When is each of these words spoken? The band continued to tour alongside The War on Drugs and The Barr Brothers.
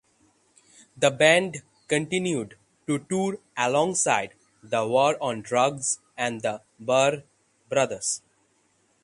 The 0.97 1.11
band 1.11 1.61
continued 1.87 2.57
to 2.87 3.05
tour 3.07 3.37
alongside 3.55 4.33
The 4.63 4.87
War 4.87 5.15
on 5.21 5.43
Drugs 5.43 5.99
and 6.17 6.41
The 6.41 6.63
Barr 6.79 7.21
Brothers. 7.69 8.23